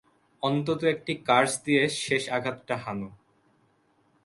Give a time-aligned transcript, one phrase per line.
[0.43, 3.09] অন্তত একটি কার্স দিয়ে শেষ আঘাতটা হানো।